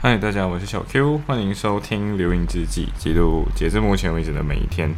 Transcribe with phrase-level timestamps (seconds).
[0.00, 4.94] 嗨，大家，我是小 Q，欢迎收听《流影之记》，记录截至目前为止的每一天。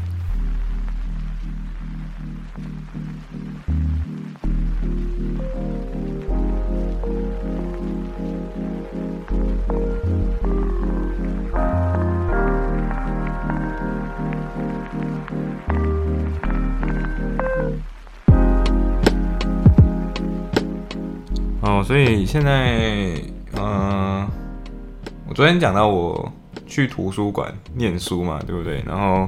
[21.62, 23.14] 哦，所以现在，
[23.56, 24.09] 嗯、
[25.40, 26.30] 昨天讲到我
[26.66, 28.84] 去图书馆念书嘛，对不对？
[28.86, 29.26] 然后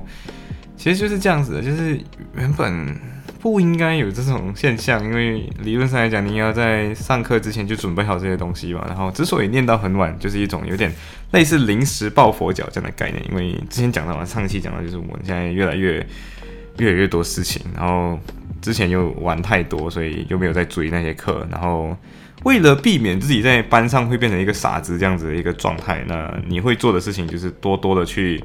[0.76, 1.98] 其实就是这样子的，就是
[2.36, 2.94] 原本
[3.40, 8.84] 不应该有这种现象，因为理论上来讲，你要在上课之前就准备好这些东西嘛。
[8.86, 10.92] 然后之所以念到很晚，就是一种有点
[11.30, 13.24] 类似临时抱佛脚这样的概念。
[13.30, 16.06] 因为之前讲到嘛，上期讲到就是我们现在越来越
[16.76, 18.18] 越来越多事情，然后
[18.60, 21.96] 之前又玩太多，所以又没有在追那些课，然后。
[22.44, 28.42] 为了避免自己在班上会变成一个傻子这样子的一个状态，那你会做的事情就是多多的去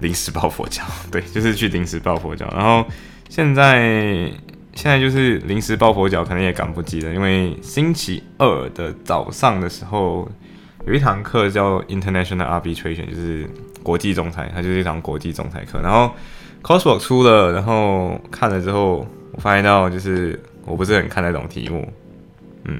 [0.00, 2.50] 临时抱佛脚，对，就是去临时抱佛脚。
[2.54, 2.84] 然后
[3.28, 4.30] 现在
[4.74, 10.26] 现在就是临时抱佛脚，可能也赶不及了，因为星期二的早上的时候
[10.86, 13.46] 有一堂课叫 International Arbitration，就是
[13.82, 15.80] 国际仲裁，它就是一堂国际仲裁课。
[15.82, 16.14] 然后
[16.66, 21.86] c o s w o r k 出了，然后看了之后，我发现到就是我不是很看得懂题目。
[22.64, 22.78] 嗯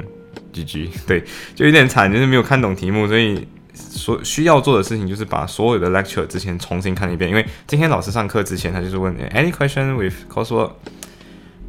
[0.52, 7.30] ，GG，对，就有点惨，就是没有看懂题目，所以所需要做的事情就是把所有的 lecture 之前重新看一遍。
[7.30, 10.72] 因为今天老师上课之前，他就是问 any question with coursework，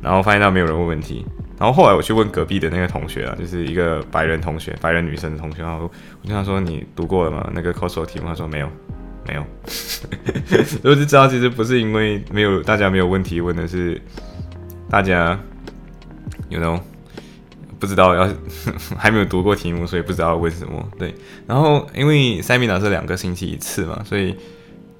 [0.02, 1.26] 然后发现到没有人问问题，
[1.58, 5.90] 然后后来我去问隔壁的那个同学啊，就是一个白人同学，白人女生的同学，然后
[6.22, 7.50] 我跟他说你读过了吗？
[7.54, 8.70] 那个 coursework 题目，他说没有，
[9.28, 9.46] 没有，
[10.84, 14.02] 我就知道其实不是因为没有大家没有问题问的是
[14.90, 15.40] 大家
[16.50, 16.80] ，you know。
[17.82, 18.30] 不知道要
[18.96, 20.88] 还没有读过题目，所以不知道问什么。
[21.00, 21.14] 对，
[21.48, 24.36] 然后因为 seminar 是两个星期一次嘛，所以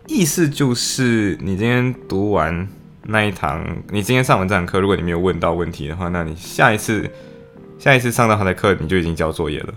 [0.08, 2.68] 意思就是你今天读完
[3.04, 7.08] 那一堂，你今天上完这堂课，如果你没有问到问题的话，那你下一次
[7.78, 9.74] 下一次上到他的课，你就已经交作业了。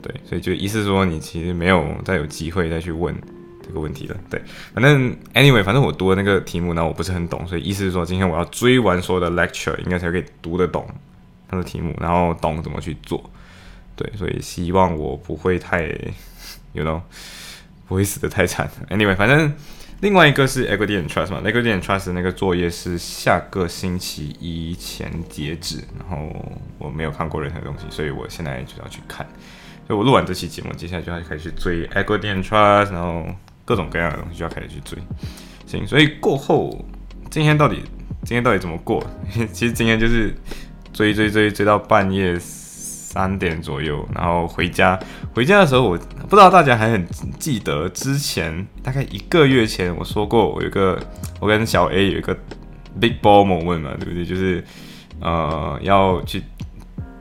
[0.00, 3.14] 对，所以就意思说你其实没有再有机会再去问
[3.62, 4.16] 这个问题了。
[4.30, 4.40] 对，
[4.72, 10.88] 反正 anyway，反正我读的那个题目呢，我不是很懂，所以意思是说今天我要追完所有的 lecture，应该才可以读得懂。
[11.48, 13.30] 他的题目，然后懂怎么去做，
[13.96, 15.86] 对，所以希望我不会太，
[16.74, 17.00] you know，
[17.86, 18.70] 不会死的太惨。
[18.90, 19.52] Anyway，反正
[20.00, 26.30] 另外一个是 Equity and Trust 嘛，Equity and Trust 那个作业是下个星期一前截止，然后
[26.78, 29.26] 我没有看过任何东西，所以我现在就要去看。
[29.86, 33.26] 所以我录完这期节目，接下来就要开始追 Equity and Trust，然后
[33.64, 34.98] 各种各样的东西就要开始去追。
[35.66, 36.84] 行，所以过后
[37.30, 37.82] 今天到底
[38.22, 39.02] 今天到底怎么过？
[39.52, 40.34] 其实今天就是。
[40.98, 44.98] 追追追追到半夜三点左右，然后回家。
[45.32, 45.96] 回家的时候，我
[46.28, 47.06] 不知道大家还很
[47.38, 51.00] 记得之前大概一个月前我说过，我有个
[51.38, 52.36] 我跟小 A 有一个
[53.00, 54.24] big ball moment 嘛，对不对？
[54.24, 54.64] 就是
[55.20, 56.42] 呃要去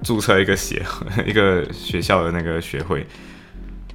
[0.01, 0.83] 注册一个协
[1.27, 3.05] 一个学校的那个学会。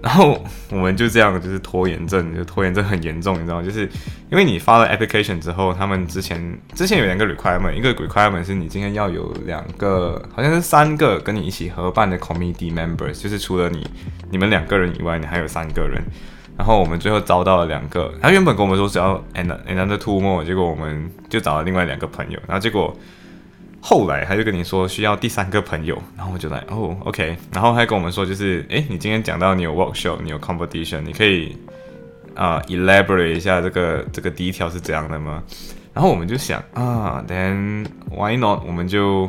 [0.02, 0.36] 然后
[0.70, 3.62] 我们就这样，就是拖延症，就拖延症很严重，你知道吗？
[3.62, 3.88] 就是
[4.30, 13.86] 因为你发了 application 之后，他们之前之前有两个 requirement，一个 requirement 是你今天要有两个，好像是三个跟你一起合办的 committee members，就是除了你
[14.30, 16.02] 你们两个人以外，你还有三个人。
[16.58, 22.92] 然后我们最后招到了两个，他原本跟我们说只要 and another two more，结果我们就找了另外两个朋友，然后结果。
[23.84, 31.56] 后来他就跟你说需要第三个朋友，然后我就来哦，OK，然后他跟我们说就是，哎，你今天讲到你有 workshop，你有 competition，你可以
[32.36, 35.42] 啊 elaborate 一下这个这个第一条是怎样的吗？
[35.92, 38.62] 然后我们就想啊，then why not？
[38.64, 39.28] 我们就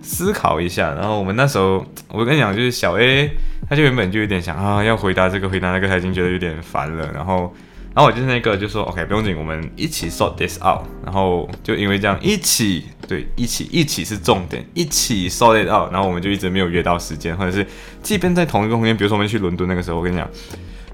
[0.00, 3.30] 思考一下，然后我们那时候我跟你讲就是小 A，
[3.68, 7.54] 他就原本就有点想啊要回答这个回答那个，他已经觉得有点烦了，然后。
[7.92, 10.82] 然后我就是那个，就说 OK，不用紧，我们一起 sort this out。
[11.04, 15.92] 然后就因为这样，一起对，一起一起是重点，一起 sort it out。
[15.92, 17.66] 然后我们就一直没有约到时间，或者是
[18.00, 20.30] 即便在同一个空间，比如说我们去伦敦那个时候，我跟你讲，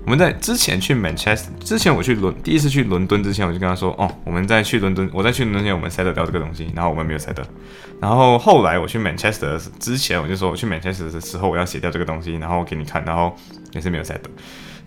[0.06, 7.36] 我们在之前去 Manchester 之前，我去伦第一次去伦敦之前，我就跟他说，哦，我们在去伦敦，我在去伦敦前，我们 set 掉这个东西，然后我们没有 set。
[8.00, 13.36] 然后后来我去 Manchester 之前，我就说我去 Manchester 的时候我要写掉这个东西，然后给你看，然后
[13.72, 14.20] 也是没有 set。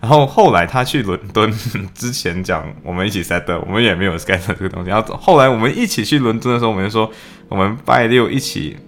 [0.00, 1.52] 然后后来他去伦敦
[1.94, 4.88] 之前讲我们一起 set 的，我们也没有 set 这个东西。
[4.88, 7.10] 然后后来我们一起去伦敦的时候，我们就说
[7.48, 8.78] 我们拜六一起，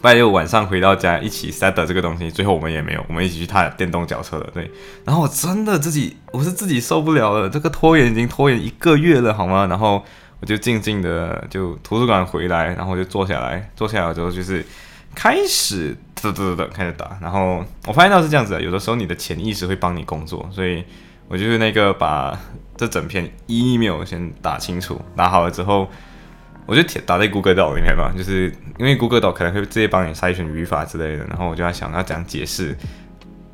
[0.00, 2.30] 拜六晚上回到家一起 set 这个东西。
[2.30, 4.48] 最后我们也没有，我们一起去踏电动脚车了。
[4.54, 4.70] 对，
[5.04, 9.66] 然后我真的自己我是自己受不了了，这个拖延已经拖延一个月了，好吗？
[9.66, 10.04] 然后
[10.38, 14.64] 我就静静的就图书馆回来，然后就坐下来，坐下来之后就是
[15.14, 20.84] 开始嘚嘚嘚开始打，然后我发现到是这样子的，有的时候你的潜意识会帮你工作，所以
[21.28, 22.38] 我就是那个把
[22.76, 25.88] 这整篇 email 先打清楚，打好了之后，
[26.66, 32.76] 我就打在 Google Doc 里面嘛，就是因为 Google Doc 可能会直接帮你筛选语法之类的，然后我就在想要怎样解释。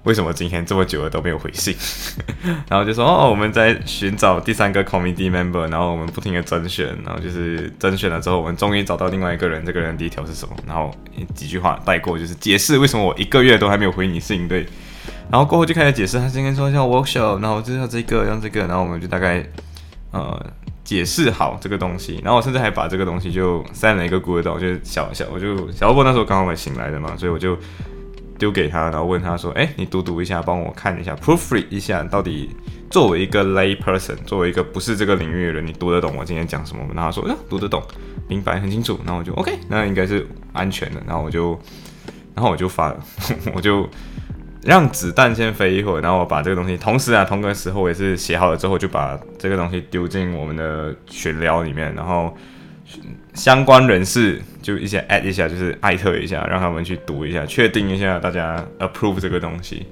[0.08, 1.76] 为什么今天这么久了都没有回信？
[2.66, 9.62] 然后就说哦，我们在寻找第三个 committee member，然后我们不停的甄选，然后就是甄选了之后，我们终于找到另外一个人。
[9.66, 10.56] 这个人第一条是什么？
[10.66, 10.90] 然后
[11.34, 14.48] 几句话带过，就是解释为什么我一个月都还没有回你信。
[14.48, 14.66] 对，
[15.30, 19.44] 然后过后就开始解释，他今天说要 workshop，然后就要这个，要这个，然后我们就大概
[20.12, 20.42] 呃
[20.82, 27.58] 解释好这个东西，然后我甚至还把这个东西就塞了一个 Google，就是小小，我就小波那时候刚好醒来的嘛，所以我就。
[28.38, 32.48] 丢给他，然后问他说：“哎，你读读一下，帮我看一下，proofread 一下，到底
[32.88, 37.82] 作为一个 lay person，作为一个不是这个领域的人，你读得懂我今天讲什么吗？”然后他说：“呀，读得懂，
[38.28, 41.02] 明白，很清楚。”然后我就 OK，那应该是安全的。
[41.06, 41.58] 然后我就，
[42.34, 42.94] 然后我就发，
[43.52, 43.88] 我就
[44.62, 52.32] 让子弹先飞一会儿，然后我把这个东西，同时啊，同个时候也是写好了之后，就把这个东西丢进我们的群聊里面，然后。
[53.34, 59.86] 相关人士就一些 add 一下，就是艾特一下，让他们去读一下，确定一下大家 approve 这个东西。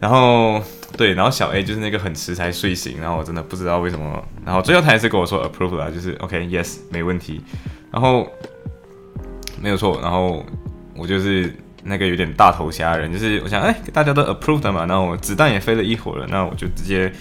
[0.00, 0.62] 然后
[0.96, 4.22] 对，然后小 A 就是那个很迟才睡醒，然后我真的不知道为什么。
[4.44, 7.40] 然后最后他还是跟我说 approve 了，就是 OK yes 没问题。
[7.90, 8.28] 然后
[9.60, 10.44] 没有错，然后
[10.96, 17.12] 我就是那个有点大头虾人，就是我想哎大家都 approved 嘛，然后子弹也飞了一会了，那我就直接。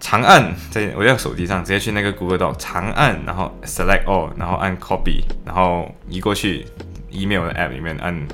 [0.00, 6.66] 长按在我在手机上直接去那个 Google Doc 长按，然后 Select All，然后按 Copy，然后移过去
[7.10, 8.26] Email 的 App 里面按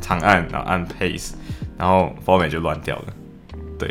[0.00, 1.32] 长按，然后按 Paste，
[1.76, 3.06] 然后 Format 就乱掉了。
[3.76, 3.90] 对，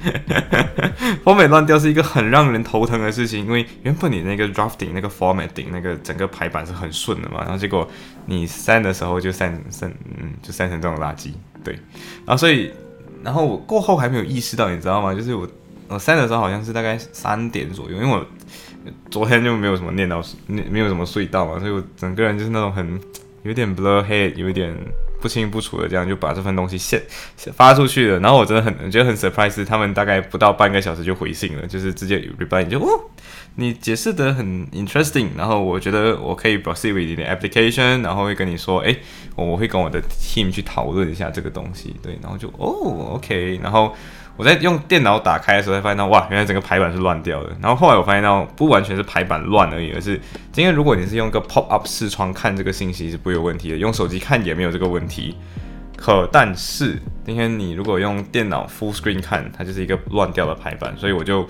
[1.24, 7.86] Format 乱掉是一个很让人头疼的事情，因为原本你那个 Drafting 那个 Formatting 那个整个排版是很顺的嘛，然后结果
[8.26, 9.90] 你 Send 的时候就 Send Send
[10.20, 11.32] 嗯就 Send 成这种垃圾。
[11.64, 11.74] 对，
[12.24, 12.70] 然后所以
[13.24, 15.12] 然后我过后还没有意识到，你知道吗？
[15.12, 15.48] 就是我。
[15.88, 18.24] 我删的时候好像是大概三点左右，因为我
[19.10, 23.00] 昨天就没有什么念到，没没有什么睡到嘛，所以我整个人就是那种很
[23.42, 24.74] 有点 blur head，有一点
[25.20, 27.02] 不清不楚的这样就把这份东西现
[27.54, 28.20] 发出去了。
[28.20, 32.86] 然后我真的很觉得很 surprise，他们大概不到半个小时就回信了，就是直接 reply 就哦，
[33.54, 38.94] 你解释的很 interesting，然后我觉得我可以 proceed with 你的 application，然后会跟你说，哎，
[39.34, 43.94] 我会跟我的 team 去讨论一下这个东西，对，然后就哦，OK，然后。
[44.38, 47.50] 我在用电脑打开的时候，才发现到哇，原来整个排版是乱掉的。
[47.60, 50.14] 然后后来我发现到，不完全是排版乱而已，而是
[50.52, 55.36] 今天如果你是用个 pop up 视窗看这个信息是不会有问题的，用手机看也没有这个问题。
[55.96, 56.96] 可但是
[57.26, 60.96] 今天你如果用电脑 full screen 看，它就是一个乱掉的排版。
[60.96, 61.44] 所以我就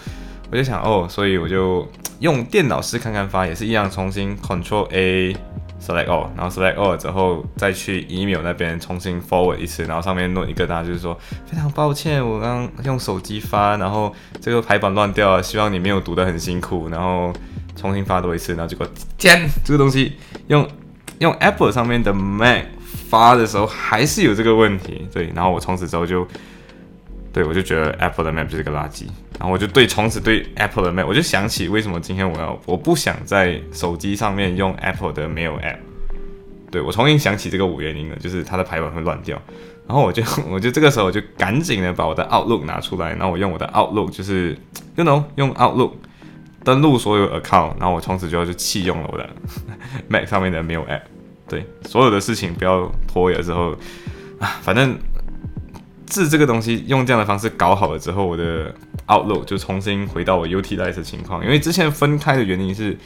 [0.50, 1.86] 我就想哦，所以我就
[2.20, 5.36] 用电脑试看看发，也是一样，重新 Control A。
[5.80, 17.32] Select all，然后 select all 之后再去 email 那边重新 forward 一次，然后上面弄一个大家就是说非常抱歉，我刚用手机发，然后这个排版乱掉了，希望你没有读得很辛苦，然后
[17.76, 18.86] 重新发多一次，然后结果
[19.16, 20.14] 天，这个东西
[20.48, 20.68] 用
[21.20, 22.64] 用 Apple 上面的 Mac
[23.08, 26.26] 发的时候还是有这个问题，对，然后我从此之后就。
[27.30, 29.04] 对，我就觉得 Apple 的 Map 就是个垃圾，
[29.38, 35.76] 然后我就对从此对 Apple 的 Map，我就想起为什么今天我要我不想在手机上面用 Apple 的 Mail App，
[36.70, 39.40] 对我重新想起这个五原因了，就是它的排版会乱掉，
[39.86, 44.56] 然后我就 我就这个时候我就赶紧的把我的 Outlook 拿出来，然后我用我的 Outlook 就是
[44.96, 45.92] you know 用 Outlook
[46.64, 49.28] 登录所有 account，然后我从此之后就弃用了我的
[50.08, 51.02] Mac 上面的 Mail App，
[51.46, 53.76] 对，所有的事情不要拖延之后
[54.40, 54.98] 啊，反正。
[56.08, 58.74] 字这个东西用这样的方式搞好了之后，我的
[59.06, 61.44] Outlook 就重新回到我 UT 的情况。
[61.44, 62.96] 因为之前分开的原因是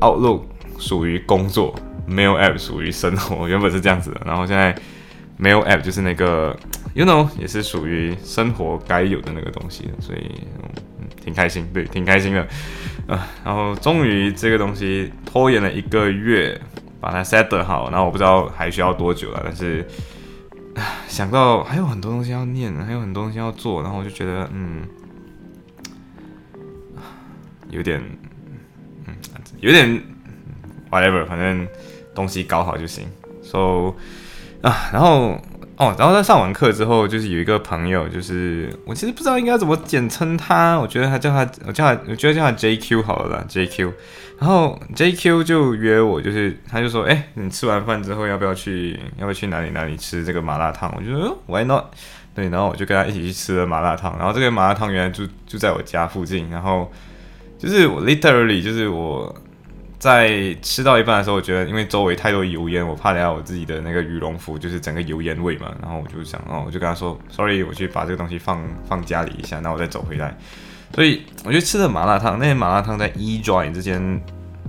[0.00, 0.42] Outlook
[0.78, 1.74] 属于工作
[2.08, 4.20] ，Mail App 属于生活， 原本是这样子的。
[4.26, 4.74] 然后现在
[5.38, 6.56] Mail App 就是那个
[6.94, 10.30] You know 也是属于生活该有的那个东西，所以
[11.24, 12.40] 挺开心，对，挺开心的
[13.06, 13.28] 啊。
[13.44, 16.60] 然后终于这个东西拖延了一个月
[17.00, 19.86] 把它 set 好，然后我不知道还需要多久了，但是。
[21.10, 24.86] 想到还有很多东西要念，还有很多东西要做，然后我就觉得，嗯，
[27.68, 28.00] 有点，
[29.06, 29.14] 嗯，
[29.58, 30.00] 有点
[30.88, 31.66] ，whatever，反正
[32.14, 33.08] 东西搞好就行。
[33.42, 33.94] So
[34.62, 35.36] 啊，然后
[35.80, 43.90] 哦，然后在上完课之后，就是有一个朋友，就是我其实不知道应该怎么简称他，我觉得他叫他，我叫他，我觉得叫他 JQ 好了啦，JQ。
[44.38, 50.92] 然后 JQ 就约我，就是他就说，哎，你吃完饭之后要不要去，要不要去哪里哪里吃这个麻辣烫？
[50.94, 51.84] 我就说 Why not？
[52.34, 54.14] 对，然后我就跟他一起去吃了麻辣烫。
[54.18, 56.92] 然后这个麻辣烫原来就就在我家附近，然后
[57.58, 59.34] 就是我 literally 就是我
[60.00, 65.70] 在吃到一半的时候，我觉得因为周围太多油烟，我怕等下我自己的那个羽绒服就是整个油烟味嘛。
[65.82, 70.34] 然后我就想，哦，我就跟他说，sorry，我去把这个东西放放家里一下，那我再走回来。
[70.94, 74.20] 所以我觉得吃的麻辣烫，那些麻辣烫在 E Joy 这间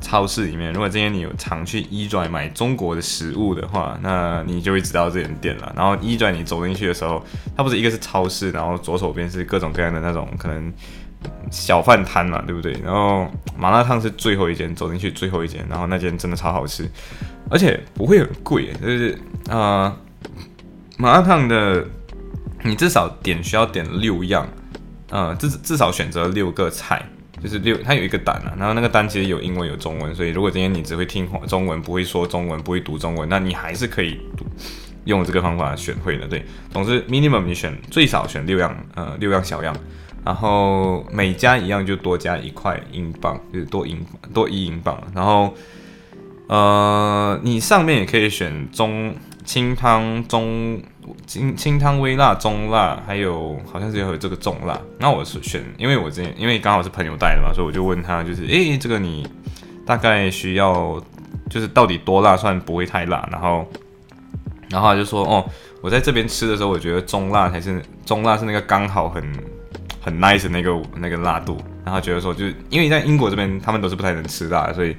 [0.02, 5.74] 超市里面，如果今天你有常去 E Joy 买中国的食物的话，那你就会知道这间店了。
[5.78, 10.72] 然后 E Joy 你走进去的时候，它不是一个是超市，然后左手边是各种各样的那种可能
[11.52, 12.74] 小饭摊嘛，对不对？
[12.84, 16.90] 然后麻辣烫是最后一间，走进去最后一间，然后那间真的超好吃，
[17.50, 19.18] 而且不会很贵，就是
[19.50, 19.96] 啊，
[20.98, 21.86] 麻辣烫的
[22.64, 24.48] 你至少点需要点六样。
[25.14, 27.06] 呃，至至少选择六个菜，
[27.44, 34.22] 就是六，它有一个单啊，然后那个单其实有英文有中文，所以如果今天你只会听中文，不会说中文，不会读中文，那你还是可以
[35.04, 36.26] 用这个方法选会的。
[36.30, 39.76] 对，总之 minimum 你选最少选六样，呃，六样小样，
[40.26, 45.54] 然后每加一样就多加一块英镑，就是多英多一英镑，然后
[46.48, 49.14] 呃，你上面也可以选中
[49.46, 50.82] 清汤中。
[51.26, 54.80] 清清汤微辣、中辣，还有好像是有这个重辣。
[55.00, 59.28] 那我是选，因为我之前因为刚好是朋友带的嘛，所以我就问他，就是诶，这个你
[59.84, 61.04] 大概需要，
[61.50, 63.28] 就是到底多辣算不会太辣？
[63.32, 63.66] 然后，
[64.70, 65.44] 然后他就说，哦，
[65.82, 69.24] 我在这边吃的时候，我觉得中辣才是中辣是那个刚好很
[70.02, 71.58] 很 nice 的那个那个辣度。
[71.86, 74.94] 然后觉得说，就是因为在英国这边他们都是不太能吃辣，所以。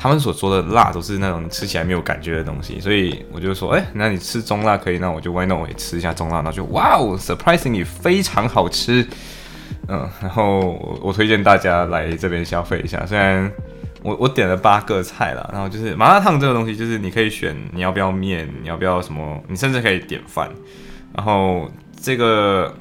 [0.00, 9.04] 他们所说的辣都是那种吃起来没有感觉的东西，所以我就说，哎，那你吃中辣可以，那我就 Why not 我也吃一下中辣，然后就哇哦，surprisingly 非常好吃，
[9.88, 13.50] 嗯，然后我我推荐大家来这边消费一下，虽然
[14.04, 20.48] 我我点了八个菜了，然后就是麻辣烫这个东西，就是你可以选你要不要面，你要不要什么，你甚至可以点饭，
[21.12, 21.68] 然后
[22.00, 22.72] 这个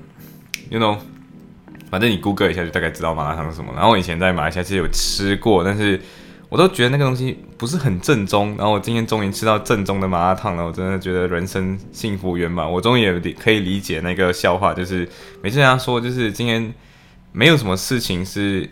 [0.69, 0.95] ，you know，
[1.89, 5.99] 反正你 Google 一下就大概知道麻辣烫是什么，然后我以前在马来西亚其实有吃过，但是。
[6.49, 12.71] 我都觉得那个东西不是很正宗，然后我今天终于吃到正宗的麻辣烫了，我真的觉得人生幸福圆满。
[12.71, 14.99] 我终于也可以理解那个笑话，就是
[15.41, 16.73] 每次人家说，就是今天
[17.33, 18.69] 没有什么事情是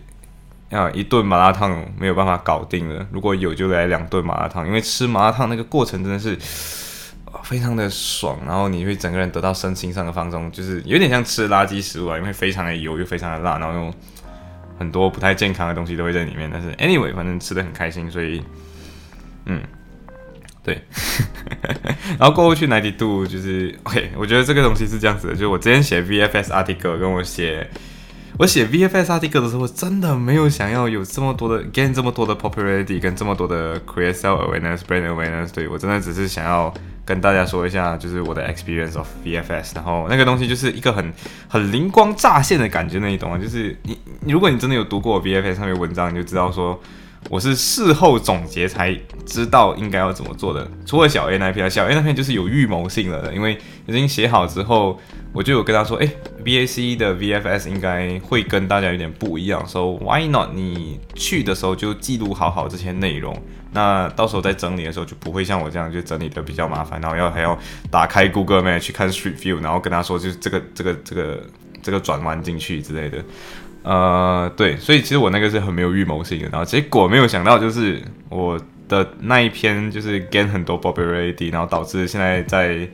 [0.70, 6.38] 啊一顿麻辣烫没有办法搞定的，如果有就来两顿麻辣烫，因为吃麻辣烫那个过程真的是
[7.44, 13.94] 非常的爽，然后你会整个人得到身心上的放松，就是有点像吃垃圾食物啊，因为非常的油又非常的辣，然后又。
[14.78, 18.44] 很多不太健康的东西都会在里面，但是 anyway，反正吃的很开心，所以，
[19.46, 19.62] 嗯，
[20.62, 20.82] 对，
[22.20, 27.66] 然后过后去 ninety two 就是 OK，我觉得这个东西是这样子的，就是我之前写 VFS article 跟我写
[28.38, 36.74] 我写 VFS article 的时候，我真的没有想要有这么多的 gain 这么多的 popularity 跟这么多的 create self awareness brand awareness，对我真的只是想要。
[37.06, 41.14] 跟大家说一下，就是我的 experience of BFS，然后那个东西就是一个很
[41.48, 43.38] 很灵光乍现的感觉，那你懂吗？
[43.38, 43.98] 就是你，
[44.28, 46.80] 如果你真的有读过 BFS 上面文章，你就知道说
[47.30, 50.68] 我是事后总结才知道应该要怎么做的。
[50.86, 55.00] 除了小 A 那篇，小 A 那篇就是有预谋性的，因为已经写好之后，
[55.34, 56.08] 我就有跟他说，哎
[56.44, 60.50] ，BAC 的 VFS 应该会跟大家有点不一样，so why not？
[60.54, 63.36] 你去的时候就记录好好这些内容。
[63.72, 67.58] 那到时候在整理的时候就不会像我这样就整理的比较麻烦，然后要还要
[67.90, 71.44] 打开 Google Map 去看 Street View，然后跟他说就是这个这个这个
[71.82, 73.22] 这个转弯进去之类的。
[73.86, 82.88] 呃，对，所以其实我那个是很没有预谋性的，然后结果没有想到就是我的那一篇就是 gain 很多 popularity，然后导致现在在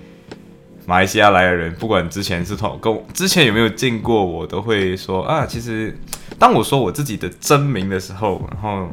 [0.86, 5.98] 马来西亚来的人，不管之前是同跟之前有没有见过我，都会说啊，其实
[6.38, 8.90] 当我说我自己的真名的时候，然后。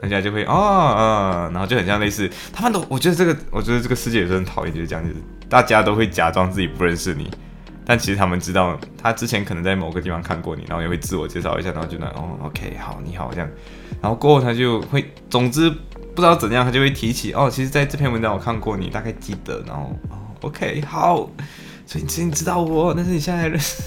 [0.00, 5.14] 人家就会啊啊，然后就很像类似，他们都我觉得这个，我觉得这个世界也是很讨厌，就是这样子，
[5.48, 7.30] 大家都会假装自己不认识你，
[7.92, 13.46] 但其实他们知道，他之前可能在某个地方看过你，然后也会自我介绍一下，然后就那哦，OK，好，你好这样，
[14.00, 21.28] 然后过后他就会，总之不知道怎样，他就会提起哦，其实在这篇文章我看过你，大概记得，然后哦，OK，好。
[21.84, 23.82] 所以你之前知道我，但是你现在认识，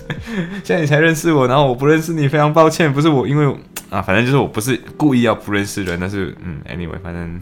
[0.64, 3.58] 现在你才认识我，然后我不认识你，非常抱歉，不是我，因为
[3.90, 7.42] 啊，反正就是我不是故意要不认识人，但是嗯，anyway，反正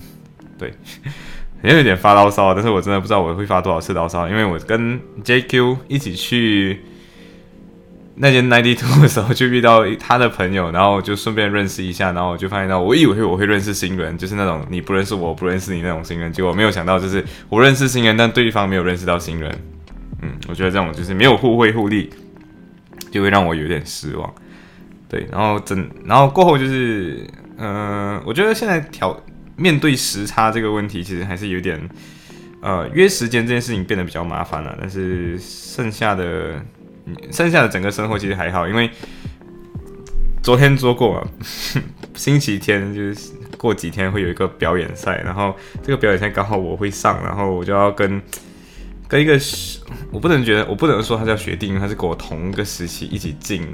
[0.57, 0.73] 对，
[1.63, 6.81] 也有点发牢骚，但是我真的不知道我会发多少次牢骚，因为我跟 JQ 一起去
[8.15, 19.51] 那间 ninety two 的时候，就遇到他的朋友，然后就顺便认识一下，然后我就发现到，我以为我会认识新人，就是那种你不认识我，不认识你那种新人，结果没有想到，就是我认识新人，但对方没有认识到新人。
[20.21, 22.09] 嗯，我觉得这种就是没有互惠互利，
[23.09, 24.33] 就会让我有点失望。
[25.09, 27.27] 对，然后整，然后过后就是，
[27.57, 29.19] 嗯，我觉得现在调
[29.55, 31.89] 面对时差这个问题，其实还是有点，
[32.61, 34.77] 呃，约时间这件事情变得比较麻烦了。
[34.79, 36.61] 但是剩下的，
[37.31, 38.89] 剩下的整个生活其实还好，因为
[40.41, 41.27] 昨天做过嘛，
[42.15, 43.31] 星期天就是。
[43.55, 48.21] 过几天会有一个表演赛，然后这个表演赛刚好我会上，然后我就要跟
[49.07, 49.39] 跟一个
[50.11, 53.65] 我不能觉得我不能说他叫学弟，因为他是跟我同一个时期一起进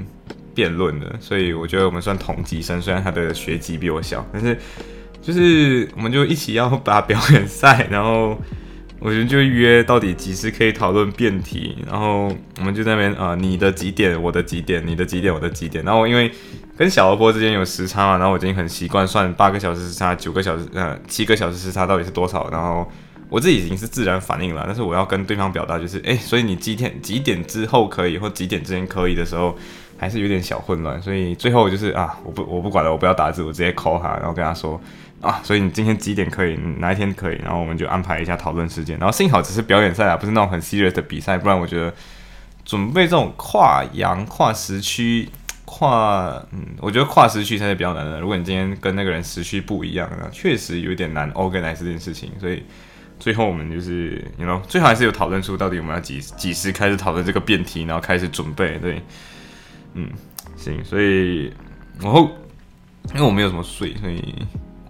[0.54, 4.56] 辩论的，所以我觉得我们算同级生，虽然他的学籍比我小，但是
[5.22, 8.38] 就是我们就一起要打表演赛，然后。
[9.02, 15.82] 我觉得就约到底几时可以讨论辩题，然后我们就在那边啊，你的几点，我的几点，你的几点，我的几点。
[15.86, 16.30] 然后因为
[16.76, 22.46] 跟小萝卜之间有时差嘛，然后我已经很习惯算八个小时时差、九个小时、呃七个小时时差到底是多少。
[22.50, 22.86] 然后
[23.30, 29.56] 我自己已经是自然反应了，但是我要跟对方表达就是，哎，所以你几点几点之后可以，或几点之前可以的时候，
[30.00, 31.00] 还是有点小混乱。
[31.00, 34.80] 所以最后就是啊，我不我不管了，我不要打字，我直接 call 他，然后跟他说。
[35.20, 36.58] 啊，所以你今天几点可以？
[36.78, 37.38] 哪一天可以？
[37.44, 38.98] 然后我们就安排一下讨论时间。
[38.98, 41.92] 然后幸好只是表演赛啊，不是那种很 serious 的比赛，不然我觉得
[42.64, 45.28] 准备这种跨洋、跨时区、
[45.66, 46.42] 跨……
[46.52, 48.18] 嗯，我觉得跨时区才是比较难的。
[48.18, 52.30] 如果你今天跟那个人时区不一样，那确实有点难 organize 这件事情。
[52.40, 52.62] 所以
[53.18, 58.78] 最后我们就是，you know，最后还是有讨论出到底我们要几几时开始讨论这个辩题，然后开始准备。
[58.78, 59.02] 对，
[59.94, 60.08] 嗯，
[60.56, 60.84] 行。
[60.84, 61.52] 所以
[62.00, 62.30] 然后
[63.14, 64.34] 因为我没有什么睡，所以。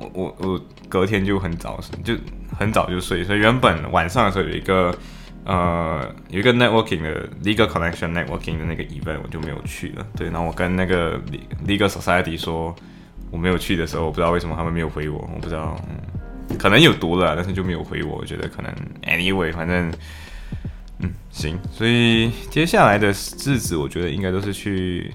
[0.02, 2.16] 我我我隔天就很早，就
[2.58, 4.96] 很早就睡，所以原本晚上的时候有一个
[5.44, 10.06] 呃有一个 networking 的 legal connection networking 的那个 event 我就没有去了。
[10.16, 11.20] 对，然后我跟那个
[11.66, 12.74] legal society 说
[13.30, 15.78] 我没有去的时候，我不知道为什么他们没有回我，我不知道，
[16.58, 18.16] 可能有读了，但是就没有回我。
[18.16, 19.92] 我觉得可能 anyway，反正
[21.00, 23.12] 嗯行，所以接下来的日
[23.58, 25.12] 子我觉得应该都是去。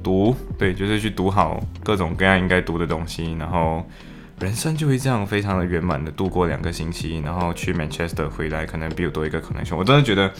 [0.00, 3.84] 读对，就是去读好各种各样应该读的东西，然后
[4.38, 9.76] 人生就会这样非常的圆满的度过两个星期，然后去 Manchester 回来，可能比我多一个可能性。
[9.76, 10.32] 我真的觉得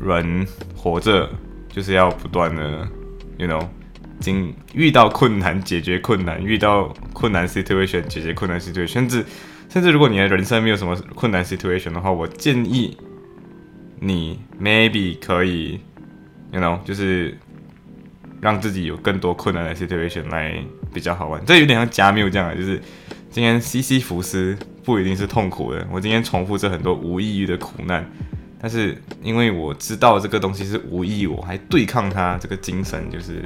[0.00, 0.46] 人
[0.76, 1.28] 活着
[1.72, 2.86] 就是要不断的
[3.38, 3.66] ，you know，
[4.20, 9.24] 经遇到困难解决困难，遇到困难 situation 解决困难 situation，甚至
[9.70, 12.96] 甚至如果你的人生没有什么困难 situation 的话，我建议
[14.00, 15.80] 你 maybe 可以
[16.52, 17.36] ，you know，就是。
[18.40, 20.54] 让自己有更多困难的 situation 来
[20.94, 22.80] 比较好玩，这有点像加缪这样，就是
[23.32, 28.08] 今天西西弗斯不一定是痛苦的，我今天重复着很多无意义的苦难，
[28.60, 33.42] 但是因为我知道这个东西是无意义，我还对抗它，这个精神就是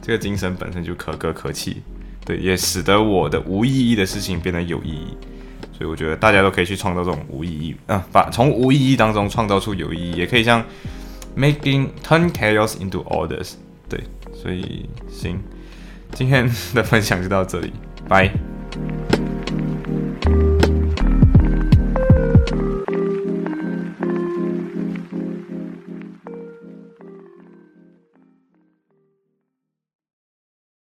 [0.00, 1.82] 这个精神本身就可歌可泣，
[2.24, 5.14] 对，也使得我的无意义的事情变得有意义，
[5.80, 10.62] 所以我觉得大家都可以去创造这种无意义，啊，把从无意义当中创造出有意义，也可以像
[11.34, 13.54] making turn chaos into orders，
[13.88, 13.98] 对。
[14.34, 15.38] 所以，行，
[16.12, 17.72] 今天的分享就到这里，
[18.06, 18.30] 拜。